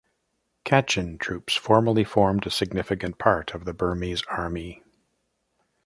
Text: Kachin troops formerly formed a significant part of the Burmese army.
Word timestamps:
Kachin 0.65 1.19
troops 1.19 1.55
formerly 1.55 2.03
formed 2.03 2.47
a 2.47 2.49
significant 2.49 3.19
part 3.19 3.53
of 3.53 3.65
the 3.65 3.73
Burmese 3.75 4.23
army. 4.31 4.83